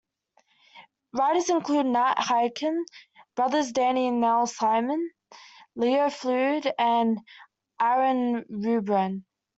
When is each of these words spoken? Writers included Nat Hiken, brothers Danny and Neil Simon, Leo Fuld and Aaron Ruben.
Writers 1.13 1.51
included 1.51 1.91
Nat 1.91 2.15
Hiken, 2.17 2.85
brothers 3.35 3.71
Danny 3.71 4.07
and 4.07 4.19
Neil 4.19 4.47
Simon, 4.47 5.11
Leo 5.75 6.07
Fuld 6.09 6.73
and 6.79 7.19
Aaron 7.79 8.43
Ruben. 8.49 9.25